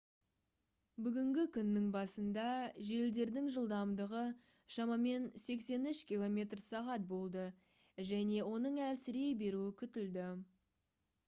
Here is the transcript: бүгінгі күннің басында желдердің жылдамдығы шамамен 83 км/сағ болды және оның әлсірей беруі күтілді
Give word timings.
бүгінгі 1.07 1.43
күннің 1.57 1.83
басында 1.95 2.45
желдердің 2.87 3.51
жылдамдығы 3.57 4.23
шамамен 4.77 5.29
83 5.45 6.03
км/сағ 6.15 6.91
болды 7.13 7.47
және 8.15 8.43
оның 8.57 8.83
әлсірей 8.91 9.39
беруі 9.45 9.79
күтілді 9.85 10.29